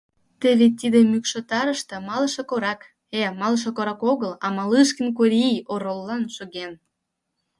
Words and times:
Теве 0.41 0.67
тиде 0.79 0.99
мӱкшотарыште 1.11 1.95
Малыше 2.09 2.43
Корак, 2.49 2.81
э, 3.19 3.19
малыше 3.39 3.69
корак 3.77 4.01
огыл, 4.11 4.31
а 4.45 4.47
Малышкин 4.57 5.07
Корий, 5.17 5.55
ороллан 5.73 6.23
шоген. 6.35 6.73